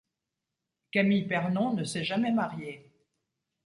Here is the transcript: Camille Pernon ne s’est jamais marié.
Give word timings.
Camille 0.91 1.27
Pernon 1.27 1.73
ne 1.75 1.83
s’est 1.83 2.03
jamais 2.03 2.31
marié. 2.31 2.91